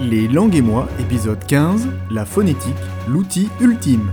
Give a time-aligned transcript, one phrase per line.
[0.00, 2.74] Les langues et moi, épisode 15, la phonétique,
[3.06, 4.10] l'outil ultime.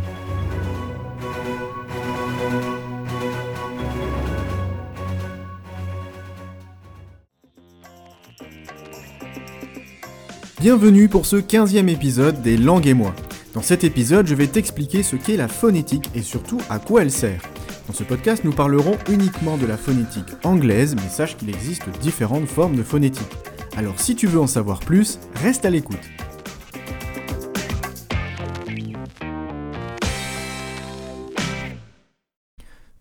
[10.60, 13.16] Bienvenue pour ce 15e épisode des langues et moi.
[13.54, 17.12] Dans cet épisode, je vais t'expliquer ce qu'est la phonétique et surtout à quoi elle
[17.12, 17.42] sert.
[17.88, 22.48] Dans ce podcast, nous parlerons uniquement de la phonétique anglaise, mais sache qu'il existe différentes
[22.48, 23.32] formes de phonétique.
[23.80, 25.96] Alors si tu veux en savoir plus, reste à l'écoute.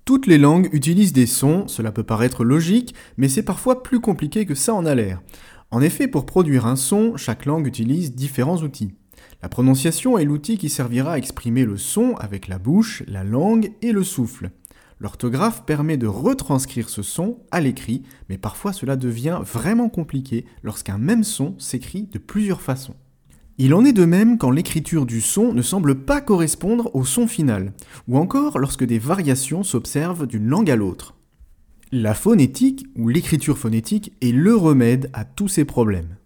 [0.05, 4.47] Toutes les langues utilisent des sons, cela peut paraître logique, mais c'est parfois plus compliqué
[4.47, 5.21] que ça en a l'air.
[5.73, 8.95] En effet, pour produire un son, chaque langue utilise différents outils.
[9.43, 13.73] La prononciation est l'outil qui servira à exprimer le son avec la bouche, la langue
[13.83, 14.53] et le souffle.
[15.01, 20.99] L'orthographe permet de retranscrire ce son à l'écrit, mais parfois cela devient vraiment compliqué lorsqu'un
[20.99, 22.97] même son s'écrit de plusieurs façons.
[23.59, 27.27] Il en est de même quand l'écriture du son ne semble pas correspondre au son
[27.27, 27.73] final,
[28.07, 31.15] ou encore lorsque des variations s'observent d'une langue à l'autre.
[31.91, 36.17] La phonétique, ou l'écriture phonétique, est le remède à tous ces problèmes.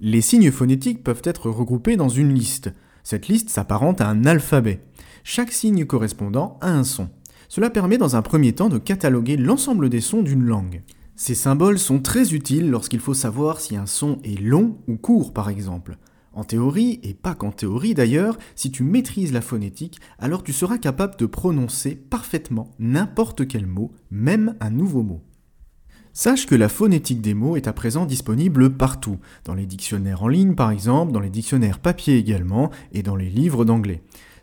[0.00, 2.70] Les signes phonétiques peuvent être regroupés dans une liste.
[3.02, 4.80] Cette liste s'apparente à un alphabet.
[5.24, 7.08] Chaque signe correspondant a un son.
[7.50, 10.84] Cela permet dans un premier temps de cataloguer l'ensemble des sons d'une langue.
[11.16, 15.34] Ces symboles sont très utiles lorsqu'il faut savoir si un son est long ou court
[15.34, 15.98] par exemple.
[16.32, 20.78] En théorie, et pas qu'en théorie d'ailleurs, si tu maîtrises la phonétique, alors tu seras
[20.78, 25.20] capable de prononcer parfaitement n'importe quel mot, même un nouveau mot.
[26.12, 30.28] Sache que la phonétique des mots est à présent disponible partout, dans les dictionnaires en
[30.28, 34.02] ligne par exemple, dans les dictionnaires papier également, et dans les livres d'anglais.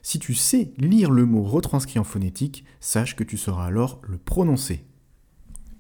[0.10, 4.18] Si tu sais lire le mot retranscrit en phonétique, sache que tu sauras alors le
[4.18, 4.86] prononcer.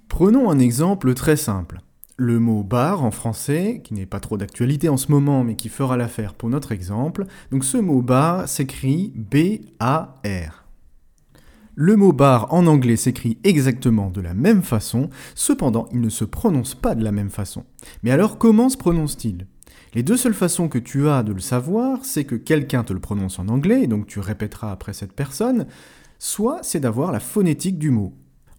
[0.09, 1.80] Prenons un exemple très simple.
[2.17, 5.70] Le mot bar en français, qui n'est pas trop d'actualité en ce moment, mais qui
[5.70, 7.25] fera l'affaire pour notre exemple.
[7.52, 10.66] Donc ce mot bar s'écrit B-A-R.
[11.76, 16.26] Le mot bar en anglais s'écrit exactement de la même façon, cependant il ne se
[16.26, 17.64] prononce pas de la même façon.
[18.04, 19.48] Mais alors comment se prononce-t-il?
[19.93, 22.99] Les deux seules façons que tu as de le savoir, c'est que quelqu'un te le
[22.99, 25.67] prononce en anglais, donc tu répéteras après cette personne,
[26.20, 28.14] soit c'est d'avoir la phonétique du mot.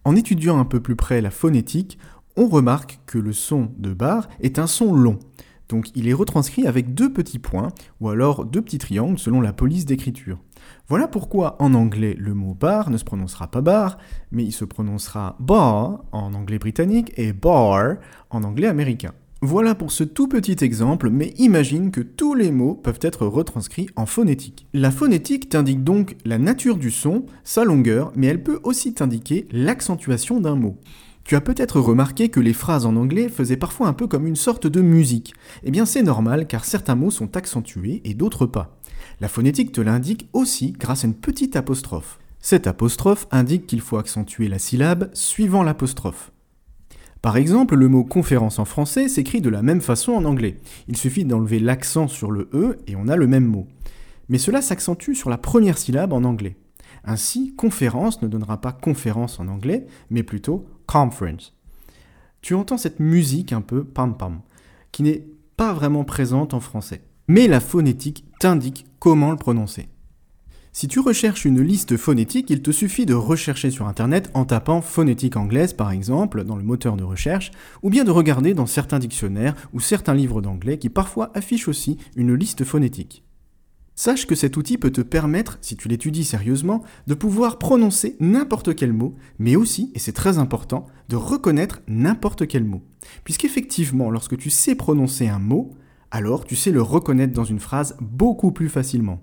[0.05, 1.97] En étudiant un peu plus près la phonétique,
[2.35, 5.19] on remarque que le son de bar est un son long.
[5.67, 7.67] Donc il est retranscrit avec deux petits points,
[8.01, 10.39] ou alors deux petits triangles selon la police d'écriture.
[10.87, 13.97] Voilà pourquoi en anglais le mot bar ne se prononcera pas bar,
[14.31, 17.97] mais il se prononcera bar en anglais britannique et bar
[18.31, 19.13] en anglais américain.
[19.41, 23.89] Voilà pour ce tout petit exemple, mais imagine que tous les mots peuvent être retranscrits
[23.95, 24.67] en phonétique.
[24.73, 29.47] La phonétique t'indique donc la nature du son, sa longueur, mais elle peut aussi t'indiquer
[29.53, 30.75] l'accentuation d'un mot.
[31.23, 34.35] Tu as peut-être remarqué que les phrases en anglais faisaient parfois un peu comme une
[34.35, 35.33] sorte de musique.
[35.63, 38.77] Eh bien c'est normal car certains mots sont accentués et d'autres pas.
[39.21, 42.19] La phonétique te l'indique aussi grâce à une petite apostrophe.
[42.41, 46.33] Cette apostrophe indique qu'il faut accentuer la syllabe suivant l'apostrophe.
[47.21, 50.59] Par exemple, le mot conférence en français s'écrit de la même façon en anglais.
[50.87, 53.67] Il suffit d'enlever l'accent sur le E et on a le même mot.
[54.29, 56.55] Mais cela s'accentue sur la première syllabe en anglais.
[57.03, 61.57] Ainsi, conférence ne donnera pas conférence en anglais, mais plutôt conference.
[62.41, 64.41] Tu entends cette musique un peu pam pam,
[64.91, 65.25] qui n'est
[65.57, 67.01] pas vraiment présente en français.
[67.27, 69.89] Mais la phonétique t'indique comment le prononcer.
[70.71, 74.81] Si tu recherches une liste phonétique, il te suffit de rechercher sur Internet en tapant
[74.81, 78.99] phonétique anglaise par exemple dans le moteur de recherche, ou bien de regarder dans certains
[78.99, 83.23] dictionnaires ou certains livres d'anglais qui parfois affichent aussi une liste phonétique.
[83.95, 88.73] Sache que cet outil peut te permettre, si tu l'étudies sérieusement, de pouvoir prononcer n'importe
[88.73, 92.81] quel mot, mais aussi, et c'est très important, de reconnaître n'importe quel mot.
[93.25, 95.71] Puisqu'effectivement, lorsque tu sais prononcer un mot,
[96.11, 99.21] alors tu sais le reconnaître dans une phrase beaucoup plus facilement.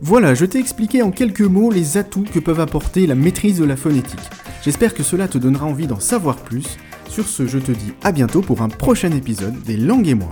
[0.00, 3.64] Voilà, je t'ai expliqué en quelques mots les atouts que peuvent apporter la maîtrise de
[3.64, 4.20] la phonétique.
[4.62, 6.76] J'espère que cela te donnera envie d'en savoir plus.
[7.08, 10.30] Sur ce, je te dis à bientôt pour un prochain épisode des langues et moi.